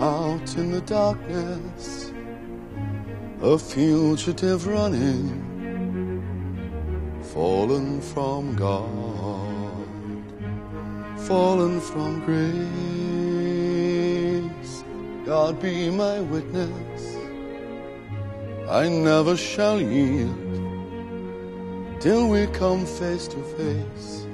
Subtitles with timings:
[0.00, 2.12] out in the darkness,
[3.42, 5.28] a fugitive running,
[7.34, 9.84] fallen from God,
[11.26, 12.54] fallen from grace.
[15.26, 17.16] God be my witness,
[18.68, 20.59] I never shall yield
[22.00, 24.26] till we come face to face,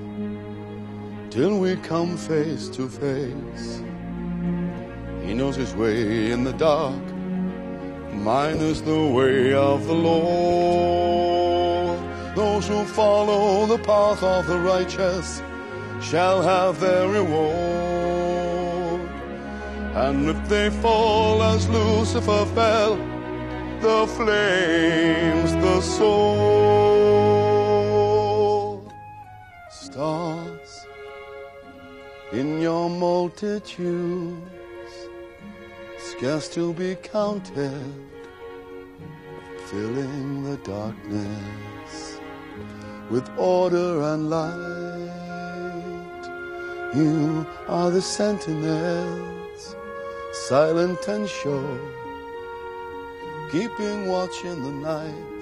[1.31, 3.83] till we come face to face.
[5.25, 7.03] He knows his way in the dark.
[8.13, 11.27] Mine is the way of the Lord.
[12.37, 15.43] Those who follow the path of the righteous
[16.01, 19.01] shall have their reward.
[20.05, 22.95] And if they fall as Lucifer fell,
[23.81, 27.16] the flames, the soul,
[32.33, 34.37] in your multitudes,
[35.99, 37.95] scarce to be counted,
[39.67, 42.21] filling the darkness
[43.11, 45.07] with order and light.
[46.95, 49.77] You are the sentinels,
[50.33, 51.81] silent and sure,
[53.51, 55.33] keeping watch in the night,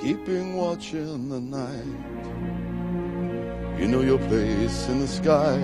[0.00, 2.71] keeping watch in the night.
[3.82, 5.58] You know your place in the sky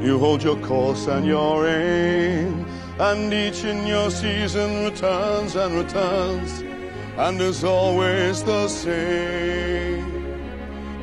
[0.00, 2.64] you hold your course and your aim,
[3.00, 6.62] and each in your season returns and returns,
[7.16, 10.04] and is always the same.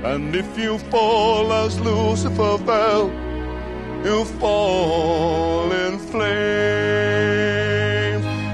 [0.03, 3.11] And if you fall as Lucifer fell,
[4.05, 6.25] you fall in flames.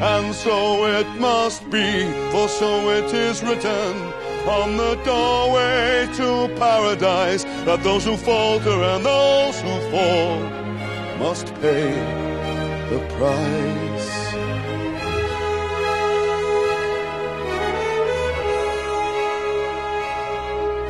[0.02, 7.44] And so it must be, for so it is written on the doorway to paradise
[7.66, 10.40] that those who falter and those who fall
[11.20, 11.92] must pay
[12.90, 13.82] the price.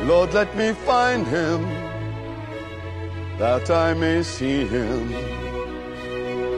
[0.08, 1.62] Lord, let me find him
[3.38, 5.08] that I may see him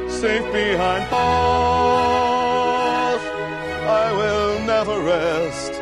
[0.08, 2.54] safe behind bars.
[4.02, 5.73] I will never rest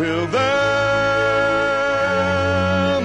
[0.00, 0.40] till then.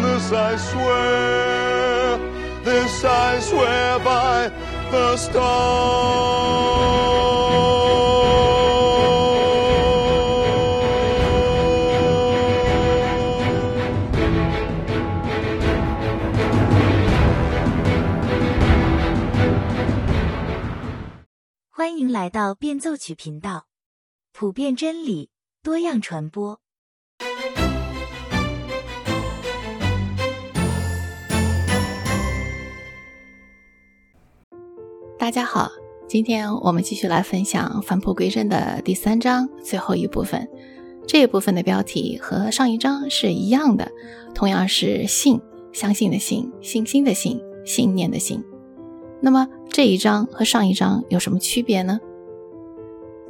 [0.01, 2.17] This I swear,
[2.63, 4.49] this I swear by
[4.91, 6.55] the star.
[21.69, 23.67] 欢迎来到变奏曲频道，
[24.31, 25.29] 普遍真理，
[25.61, 26.61] 多样传播。
[35.25, 35.71] 大家好，
[36.07, 40.47] 今天我们继续来分享返璞归真的第三章最后一部分。
[41.07, 43.91] 这一部分的标题和上一章是一样的，
[44.35, 45.41] 同样是信，
[45.73, 48.43] 相信的信，信心的信，信念的信。
[49.19, 51.99] 那么这一章和上一章有什么区别呢？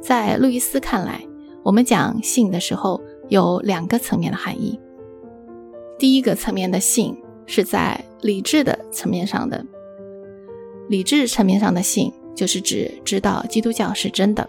[0.02, 1.26] 在路易斯看来，
[1.62, 4.78] 我们讲信的时候有两个层面的含义。
[5.98, 9.64] 第一个层面的信是在理智的层面上的。
[10.88, 14.48] 理智层面上的信，就是指知道基督教是真的。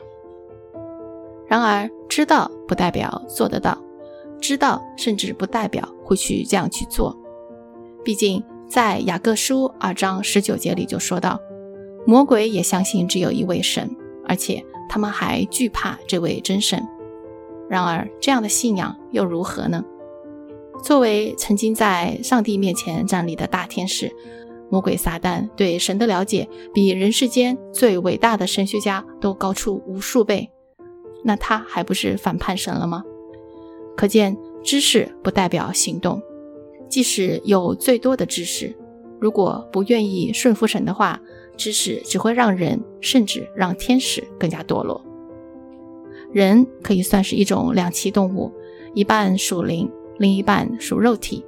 [1.48, 3.82] 然而，知道不代表做得到，
[4.40, 7.18] 知道甚至不代表会去这样去做。
[8.04, 11.40] 毕竟，在雅各书二章十九节里就说到，
[12.06, 13.90] 魔鬼也相信只有一位神，
[14.28, 16.86] 而且他们还惧怕这位真神。
[17.70, 19.84] 然而，这样的信仰又如何呢？
[20.84, 24.14] 作为曾经在上帝面前站立的大天使。
[24.70, 30.50] 魔鬼撒旦对神的了解比人世间最伟大的神学家都高出无数倍，
[31.24, 33.04] 那他还不是反叛神了吗？
[33.96, 36.22] 可见知识不代表行动，
[36.90, 38.76] 即使有最多的知识，
[39.20, 41.20] 如果不愿意顺服神的话，
[41.56, 45.04] 知识只会让人甚至让天使更加堕落。
[46.32, 48.52] 人可以算是一种两栖动物，
[48.94, 51.44] 一半属灵，另一半属肉体。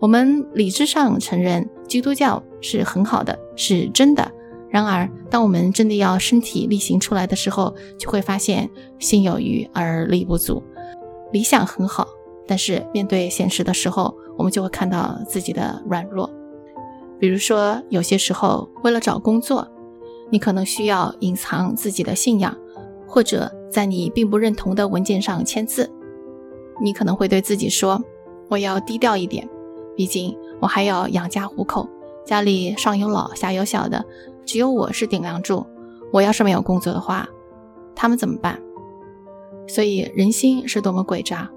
[0.00, 4.30] 我们理智上承认基督教是很好的，是真的。
[4.68, 10.62] 然而，当我们真的要身体力行出来的时候，就会发现心有余而力不足。
[11.32, 12.08] 理想很好，
[12.46, 16.28] 但是面对现实的时候，我们就会看到自己的软弱。
[17.20, 19.66] 比如说，有些时候为了找工作，
[20.30, 22.56] 你可能需要隐藏自己的信仰，
[23.06, 25.88] 或者在你并不认同的文件上签字。
[26.82, 28.02] 你可能会对自己说
[28.50, 29.48] ：“我要低调一点，
[29.96, 31.88] 毕竟我还要养家糊口，
[32.24, 34.04] 家里上有老下有小的，
[34.44, 35.66] 只有我是顶梁柱。
[36.12, 37.28] 我要是没有工作的话，
[37.94, 38.60] 他们怎么办？”
[39.66, 41.50] 所以人心是多么诡诈，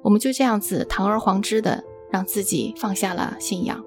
[0.00, 3.84] 我们就这样子堂而皇之的让自己放下了信仰。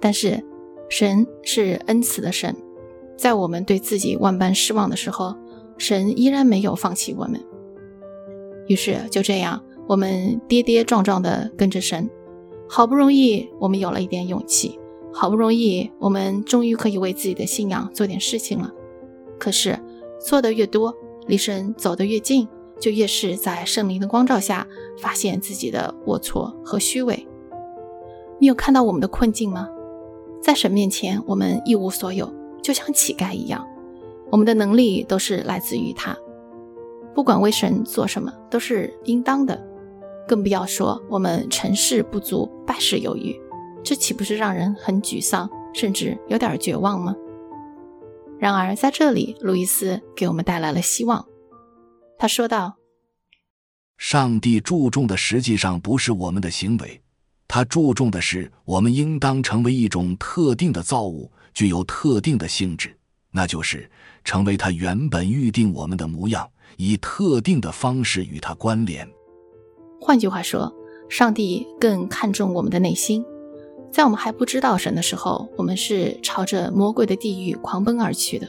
[0.00, 0.44] 但是
[0.90, 2.54] 神是恩慈的神，
[3.16, 5.34] 在我们对自己万般失望的时候，
[5.78, 7.40] 神依然没有放弃我们。
[8.66, 12.10] 于是就这样，我们跌跌撞撞的跟着神，
[12.76, 14.80] 好不容易我们有了一点勇气，
[15.12, 18.72] 好不容易我们终于可以为自己的信仰做点事情了。
[19.38, 19.78] 可是
[20.20, 20.92] 错的越多。
[21.28, 22.48] 离神走得越近，
[22.80, 24.66] 就越是在圣灵的光照下
[24.98, 27.24] 发现自己的龌龊和虚伪。
[28.40, 29.68] 你有看到我们的困境吗？
[30.42, 32.28] 在神面前，我们一无所有，
[32.60, 33.64] 就像乞丐一样。
[34.32, 36.18] 我们的能力都是来自于他，
[37.14, 39.64] 不管为神做什么都是应当的，
[40.26, 43.38] 更不要说我们成事不足，败事有余，
[43.82, 47.14] 这岂不是让人很沮丧，甚至有点绝望吗？
[48.38, 51.24] 然而，在这里，路易斯给我们带来了希望。
[52.18, 52.76] 他说道
[53.96, 57.00] ：“上帝注重的实际上不是我们的行为，
[57.46, 62.98] 他注重的是我们应当成为一种特定的造物，具有特定的性质，
[63.30, 63.90] 那就是
[64.24, 69.08] 成为他原本预定我们的模样，以特定的方式与他关联。
[70.06, 70.70] 换句话说，
[71.08, 73.24] 上帝更看重我们的内心。”
[73.90, 78.46] 在我们还不知道神的时候，我们是朝着魔鬼的地狱狂奔而去的。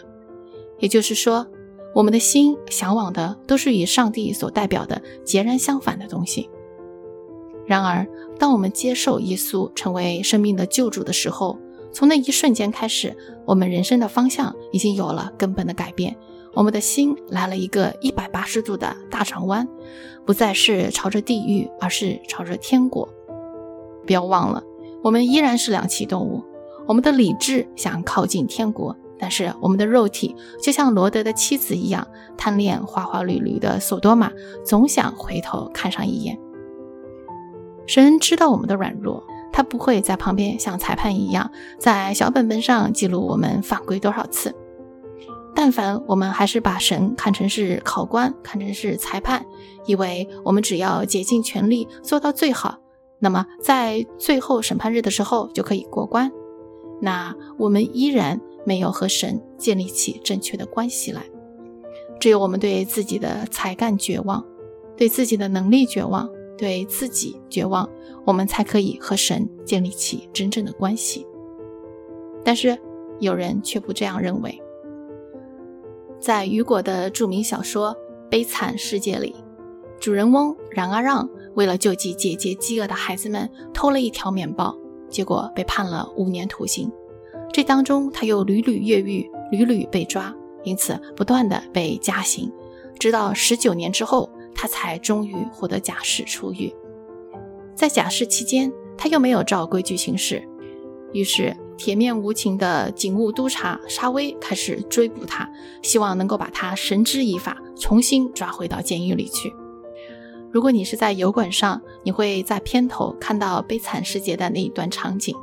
[0.79, 1.47] 也就是说，
[1.93, 6.49] 我们的心向往的都是与上帝所代表的截然相反的东西。
[7.65, 8.05] 然而，
[8.37, 11.57] 当我们接受耶稣成为生命的救主的时候，
[11.93, 13.15] 从那一瞬间开始，
[13.45, 16.17] 我们人生的方向已经有了根本的改变。
[16.55, 19.67] 我们的心来了一个一百八十度的大转弯，
[20.25, 23.07] 不再是朝着地狱，而是朝着天国。
[24.07, 24.63] 不要忘了。
[25.03, 26.43] 我们依然是两栖动物，
[26.87, 32.07] 我们的理智想靠近天国，但是我们的肉体就像罗德的妻子一样，
[32.37, 34.31] 贪恋花花绿绿的索多玛，
[34.65, 36.39] 总想回头看上一眼。
[37.85, 44.55] 神知道我们的软弱，他不会在旁边像裁判一样，在小本本上记录我们犯规多少次。
[45.55, 49.45] 但凡我们还是把神看成是考官，看成是裁判，
[49.85, 52.77] 以为我们只要竭尽全力做到最好。
[53.19, 56.29] 那么，在最后审判日的时候就可以过关。
[57.01, 61.23] 那我们依然没有和神建立起正确的关系来。
[62.19, 64.45] 只有我们对自己的才干绝望，
[64.97, 67.89] 对自己的能力绝望，对自己绝望，
[68.25, 71.25] 我们才可以和神建立起真正的关系。
[72.43, 72.77] 但是
[73.19, 74.61] 有人却不这样认为。
[76.25, 77.93] 在雨果的著名小说
[78.31, 79.35] 《悲惨世界》里，
[79.99, 81.29] 主人翁冉阿让。
[81.53, 84.75] 为了救济姐姐饥饿的孩子们，偷了一条面包，
[85.07, 86.91] 结果被判了五年徒刑。
[87.53, 92.51] 这当中，他又屡屡越狱，屡屡被抓，因此不断的被加刑，
[92.97, 96.73] 直到十九年之后，他才终于获得假释出狱。
[97.75, 100.41] 在假释期间，他又没有照规矩行事，
[101.13, 105.49] 于是铁面无情的警务督察沙威开始追捕他，
[105.81, 109.53] 希望能够把他绳之以法，重新抓回到监狱里去。
[110.51, 115.35] 如果你是在油管上，你会在片头看到《悲惨世界》的那一段场景。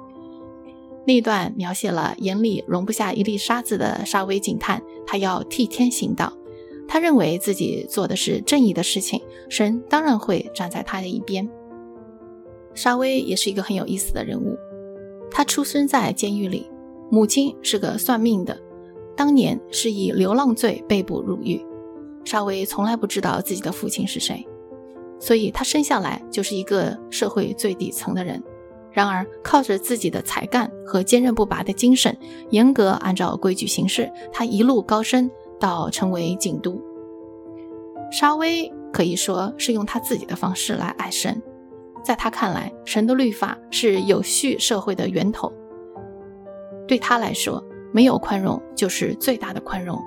[1.07, 6.33] 那一段描写了眼里容不下一粒沙子的沙威警探，他要替天行道，
[6.89, 9.21] 他认为自己做的是正义的事情，
[9.51, 11.51] 神当然会站在他的一边。
[12.73, 14.57] 沙威也是一个很有意思的人物，
[15.33, 16.71] 他出生在监狱里，
[17.11, 18.57] 母亲是个算命的，
[19.17, 21.61] 当年是以流浪罪被捕入狱。
[22.25, 24.47] 沙威从来不知道自己的父亲是谁。
[25.19, 28.43] 所以他生下来就是一个社会最底层的人，
[28.91, 32.17] 然而靠着自己的才干和坚韧不拔的精神，
[32.51, 36.83] 严格按照规矩行事，他一路高升到成为警督。
[38.11, 41.41] 沙威可以说是用他自己的方式来爱神，
[42.03, 45.53] 在他看来，神的律法是有序社会的源头。
[46.87, 49.99] 对他来说，没有宽容就是最大的宽容。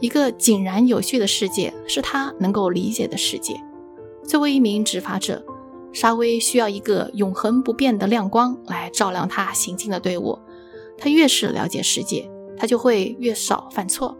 [0.00, 3.54] 一个井然有序的世界是他能够理解的世界。
[4.24, 5.44] 作为一名执法者，
[5.92, 10.38] 沙威需要一个永恒不变的亮光来照亮他行进的队伍。
[10.98, 14.16] 他越是了解世界，他就会越少犯错。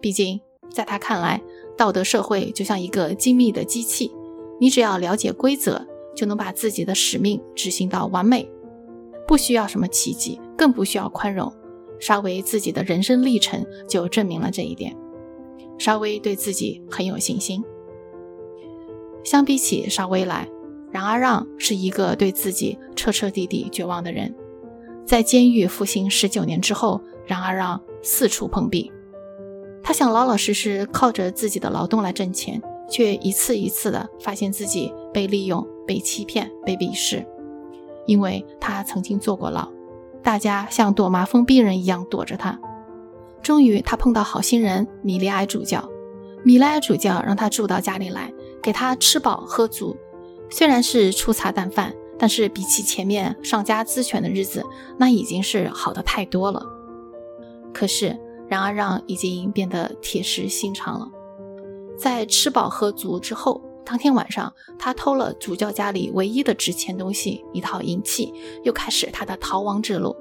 [0.00, 0.40] 毕竟，
[0.70, 1.42] 在他看来，
[1.76, 4.10] 道德社会就像一个精密的机器，
[4.60, 8.48] 你只要了解规则，就能把自己的使命执行到完美，
[9.26, 11.52] 不需要什么奇迹，更不需要宽容。
[12.00, 14.94] 沙威自己的人生历程就证明了这一点。
[15.78, 17.62] 沙威对自己很有信心。
[19.22, 20.48] 相比起沙威来，
[20.90, 24.34] 冉阿让是一个对自己彻彻底底绝望的人。
[25.06, 28.92] 在监狱服刑十九年之后，冉阿让四处碰壁。
[29.82, 37.26] 他想老老实实靠着自己的劳动来挣钱，却一次一次的发现自己被利用、被欺骗、被鄙视。
[38.06, 39.68] 因为他曾经坐过牢，
[40.22, 42.60] 大家像躲麻风病人一样躲着他。
[43.42, 45.88] 终于，他碰到好心人米利埃主教。
[46.42, 49.96] 米利埃主教让他住到家里来，给他吃饱喝足。
[50.50, 54.62] 虽然是粗茶淡饭，但是比起前面上家资权的日子，
[54.98, 56.62] 那已经是好的太多了。
[57.72, 61.08] 可是，冉阿让已经变得铁石心肠了。
[61.96, 70.16] 在吃饱喝足之后，当天晚上，他偷了主教家里唯一的值钱东西——一套银器，又开始他的逃亡之路。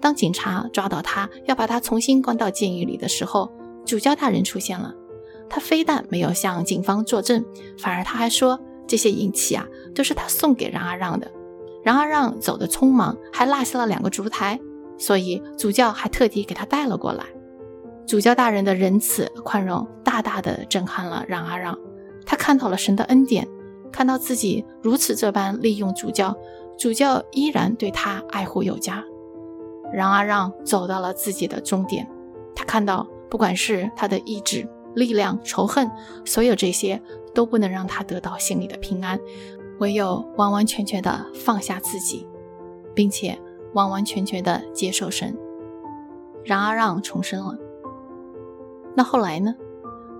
[0.00, 3.50] 当警察抓到他，要把他重新关到监狱里的时候，
[3.86, 4.94] 主教大人出现了。
[5.48, 7.44] 他非但没有向警方作证，
[7.78, 11.30] 反而他还说这些银器啊都是他送给冉阿让的。
[11.82, 14.60] 冉阿让走得匆忙，还落下了两个烛台，
[14.98, 17.24] 所以主教还特地给他带了过来。
[18.06, 21.78] 主教大人的仁慈宽容，大大的震撼了冉阿让。
[22.30, 23.48] 他看到了神的恩典，
[23.90, 26.36] 看到自己如此这般利用主教，
[26.78, 29.02] 主教依然对他爱护有加。
[29.92, 32.08] 冉阿让走到了自己的终点，
[32.54, 35.90] 他看到，不管是他的意志、力量、仇恨，
[36.24, 37.02] 所有这些
[37.34, 39.18] 都不能让他得到心里的平安，
[39.80, 42.28] 唯有完完全全的放下自己，
[42.94, 43.36] 并且
[43.74, 45.36] 完完全全的接受神。
[46.44, 47.58] 冉阿让重生了。
[48.94, 49.52] 那后来呢？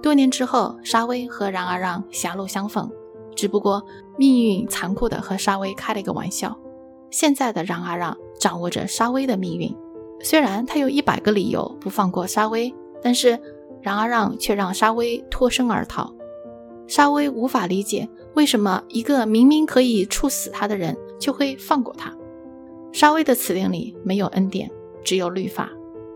[0.02, 2.90] 多年之后，沙威和冉阿让狭路相逢，
[3.34, 3.84] 只不过
[4.16, 6.58] 命运残酷的和沙威开了一个玩笑。
[7.10, 8.16] 现在的冉阿让。
[8.40, 9.76] 掌握着沙威的命运，
[10.22, 13.38] 虽然他有一百个理由不放过沙威，但是
[13.82, 16.10] 冉阿让却让沙威脱身而逃。
[16.86, 22.16] 沙威无法理解为什么一个明明可以处死他的人就会放过他。
[22.92, 24.70] 沙威的词典里没有恩典，
[25.04, 25.68] 只有律法。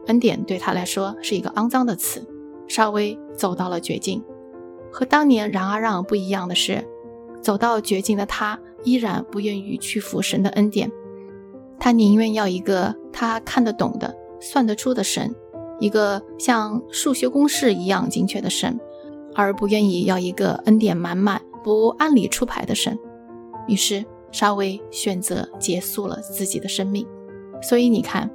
[0.06, 2.26] 恩典对他来说是一个肮脏的词。
[2.66, 4.22] 沙威走到了绝境，
[4.90, 6.84] 和当年冉阿让不一样的是，
[7.40, 10.90] 走到绝境的他依然不愿意屈服神的恩典。
[11.78, 15.34] 他宁愿要一个他看得懂的、算得出的神，
[15.78, 18.78] 一个像数学公式一样精确的神，
[19.34, 22.98] 而不愿意要一个恩典满满、不按理出牌的神。
[23.66, 27.06] 于是沙威选择结束了自己的生命。
[27.62, 28.30] 所以你看，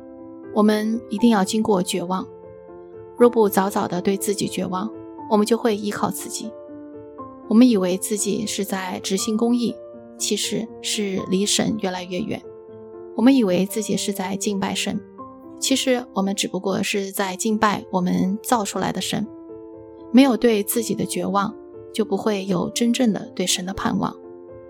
[0.53, 2.27] 我们一定要经过绝望。
[3.19, 4.89] 若不早早的对自己绝望，
[5.29, 6.49] 我们就会依靠自己。
[7.49, 9.75] 我们以为自己是在执行公义，
[10.17, 12.41] 其实是离神越来越远。
[13.15, 15.01] 我们以为自己是在敬拜神，
[15.59, 19.27] 其实我们只不过是在敬拜我们造出来的神。
[20.13, 21.53] 没有对自己的绝望，
[21.93, 24.15] 就不会有真正的对神的盼望。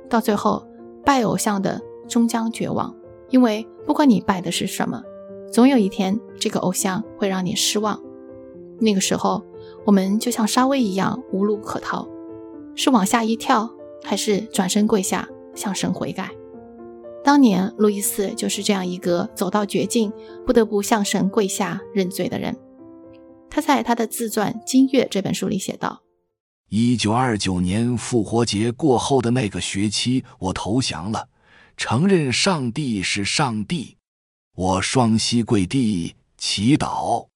[0.09, 0.65] 到最后，
[1.05, 2.95] 拜偶像的终将绝望，
[3.29, 5.03] 因为不管你拜的是什么，
[5.51, 8.01] 总有一天这个偶像会让你失望。
[8.79, 9.43] 那个时候，
[9.85, 12.07] 我们就像沙威一样无路可逃，
[12.75, 13.69] 是往下一跳，
[14.03, 16.31] 还是转身跪下向神悔改？
[17.23, 20.11] 当年路易斯就是这样一个走到绝境，
[20.45, 22.57] 不得不向神跪下认罪的人。
[23.49, 26.01] 他在他的自传《金月》这本书里写道
[26.69, 31.27] ：“一九二九年复活节过后的那个学期，我投降了，
[31.75, 33.97] 承认上帝是上帝。
[34.55, 37.27] 我双膝跪地祈祷。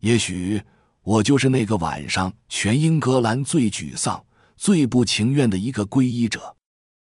[0.00, 0.62] 也许
[1.04, 4.24] 我就是那个晚上全英格兰最沮丧、
[4.56, 6.56] 最不情愿的一个皈依者。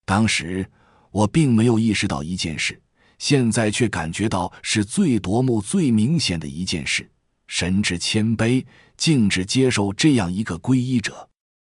[0.05, 0.69] 当时。”
[1.15, 2.77] 我并没有意识到一件事，
[3.19, 7.09] 现在却感觉到是最夺目、最明显的一件事：
[7.47, 8.65] 神之谦卑，
[8.97, 11.29] 静止接受这样一个皈依者。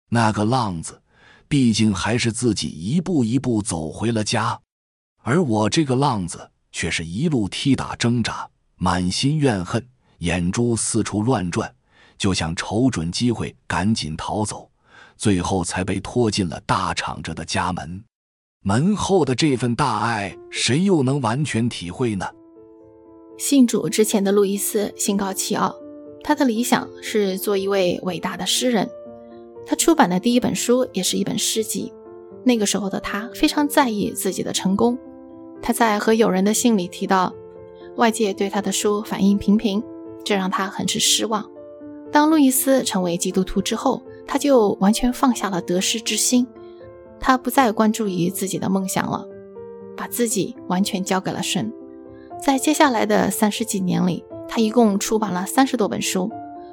[0.09, 0.99] 那个浪子，
[1.47, 4.59] 毕竟还是自己一步一步走回了家，
[5.21, 11.71] 而我这个浪子却是一路踢打挣扎，满心怨恨，眼珠四处乱转，
[12.17, 14.69] 就想瞅准机会赶紧逃走，
[15.15, 18.03] 最后才被拖进了大敞着的家门。
[18.63, 22.25] 门后的这份大爱，谁又能完全体会呢？
[23.37, 25.75] 信主之前的路易斯心高气傲，
[26.23, 28.89] 他的理想是做一位伟大的诗人。
[29.65, 31.93] 他出版的第一本书也是一本诗集。
[32.43, 34.97] 那个时候的他非常在意自己的成功。
[35.61, 37.33] 他在和友人的信里提到，
[37.95, 39.83] 外界对他的书反应平平，
[40.25, 41.49] 这让他很是失望。
[42.17, 46.47] 当路易斯成为基督徒之后，他就完全放下了得失之心。
[47.19, 49.23] 他不再关注于自己的梦想了，
[49.95, 51.71] 把自己完全交给了神。
[52.43, 56.31] 在接下来的三十几年里，他一共出版了三十多本书。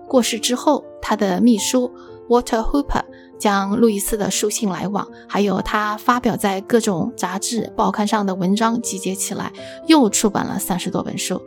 [0.08, 1.92] 过世之后，他的秘书
[2.26, 3.04] Walter Hooper
[3.38, 9.52] 将路易斯的书信来往，还有他发表在各种杂志、报刊上的文章集结起来，
[9.88, 11.38] 又出版了三十多本书。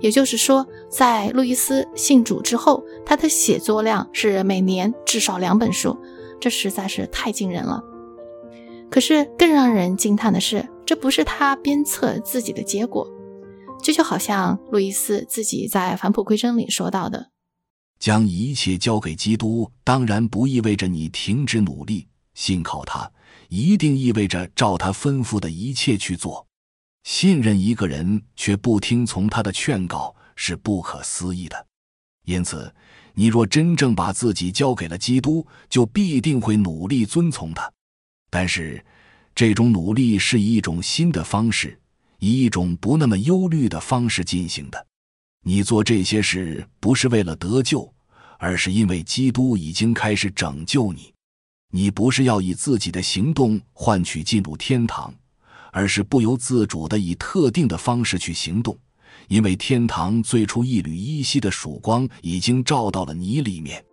[0.00, 5.96] 也就是说，在路易斯信主之后，他的写作量是每年至少两本书，
[6.40, 7.82] 这实在是太惊人了。
[8.90, 13.08] 可是更让人惊叹的是，这不是他鞭策自己的结果。
[13.82, 17.30] 这就好像路易斯自己在《返璞归真》里说到的
[17.98, 23.10] ：“将一切交给基督，当然不意味着你停止努力，信靠他，
[23.48, 26.46] 一定意味着照他吩咐的一切去做。
[27.04, 31.66] 信任一个人却不听从他的劝告，是不可思议的。
[32.24, 32.74] 因此，
[33.14, 37.72] 你若真正把自己交给了基督，就必定会努力遵从他。
[38.28, 38.84] 但是，
[39.34, 41.78] 这种努力是以一种新的方式。”
[42.20, 44.86] 以一种不那么忧虑的方式进行的，
[45.42, 47.92] 你做这些事不是为了得救，
[48.38, 51.12] 而是因为基督已经开始拯救你。
[51.70, 55.12] 你不是要以自己的行动换取进入天堂，
[55.74, 58.78] 而是不由自主的以特定的方式去行动，
[59.28, 63.84] 因为天堂最初一缕依稀的曙光已经照到了你里面。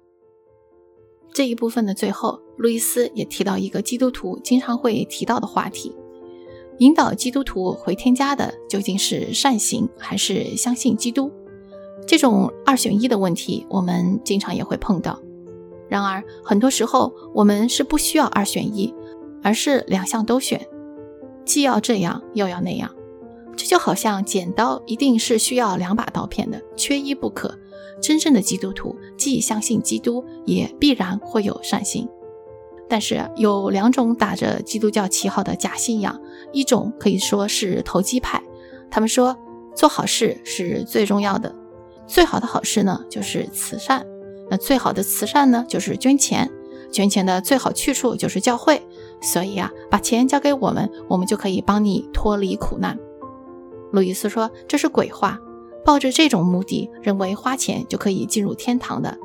[1.33, 5.91] 这一部分的最后，路易斯也提到一个基督徒经常会提到的话题。
[6.77, 11.31] 引导基督徒回天家的究竟是善行还是相信基督？
[12.07, 15.19] 这种二选一的问题，我们经常也会碰到。
[15.89, 18.93] 然而，很多时候我们是不需要二选一，
[19.41, 20.67] 而是两项都选，
[21.51, 22.89] 既要这样又要那样。
[23.58, 27.60] 这就好像剪刀一定是需要两把刀片的，缺一不可。
[28.01, 32.08] 真正的基督徒既相信基督，也必然会有善心。
[32.88, 36.22] 但是有两种打着基督教旗号的假信仰，
[36.53, 38.41] 一种可以说是投机派，
[38.89, 39.38] 他们说
[39.75, 41.53] 做好事是最重要的，
[42.08, 44.08] 最好的好事呢就是慈善，
[44.50, 46.50] 那最好的慈善呢就是捐钱，
[46.93, 48.81] 捐钱的最好去处就是教会，
[49.21, 52.98] 所以啊，把钱交给我们，我们就可以帮你脱离苦难。
[53.91, 55.39] 路易斯说这是鬼话，
[55.85, 59.17] 抱着这种目的认为花钱就可以进入天堂的，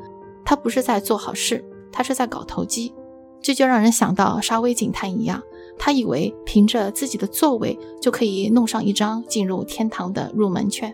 [0.44, 2.92] 他不是在做好事，他是在搞投机。
[3.40, 5.40] 这就让人想到沙威警探一样，
[5.78, 10.92] 他以为凭着自己的作为就可以弄上一张进入天堂的入门券。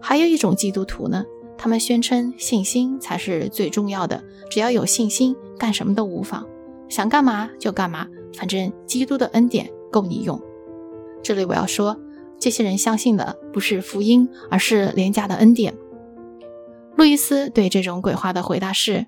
[0.00, 1.26] 还有一种基督徒呢，
[1.58, 6.46] 他们宣称信心才是最重要的，只要有信心，干什么都无妨，
[6.88, 10.40] 想干嘛就干嘛，反正基督的恩典够你用。
[11.22, 11.98] 这里我要说，
[12.38, 15.76] 这些人相信的不是福音，而是廉价的恩典。
[16.96, 19.06] 路易斯对这种鬼话的回答是。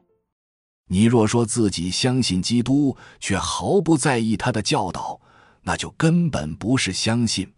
[0.90, 5.20] 你若说自己相信基督，却毫不在意他的教导，
[5.62, 7.52] 那就根本不是相信。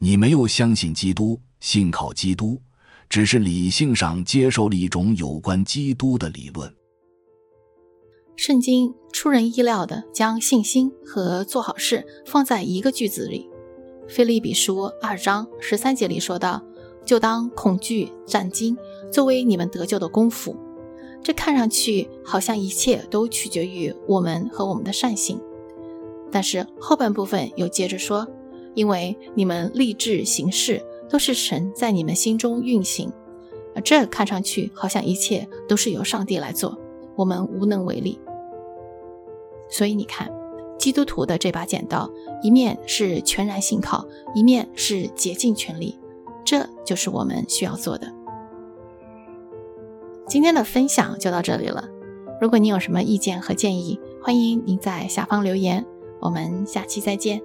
[0.00, 2.60] 你没有相信基督，信靠基督，
[3.08, 6.74] 只是理性上接受了一种有关基督的理论。
[8.36, 13.48] 圣经出人意料的将信心和做好事放在一个句子里，
[14.12, 16.62] 《菲利比书》二章十三节里说道
[17.06, 18.76] ：“就当恐惧战惊，
[19.12, 20.56] 作为你们得救的功夫。”
[21.22, 25.40] 这看上去好像一切都取决于我们和我们的善行，
[26.30, 28.26] 但是后半部分又接着说
[28.74, 33.10] ：“因为你们立志行事，都是神在你们心中运行。”
[33.76, 36.78] 而这看上去好像一切都是由上帝来做，
[37.16, 38.18] 我们无能为力。
[39.76, 40.30] 所以你看，
[40.78, 42.08] 基督徒的这把剪刀，
[42.44, 45.98] 一面是全然信靠，一面是竭尽全力，
[46.44, 48.06] 这就是我们需要做的。
[50.28, 51.88] 今天的分享就到这里了。
[52.40, 55.84] 如果你有什么意见和建议，欢迎您在下方留言。
[56.20, 57.42] 我们下期再见。